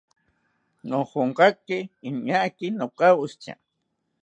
Nojonkaki 0.89 1.77
iñaaki 2.07 2.67
nokawoshitya 2.77 3.53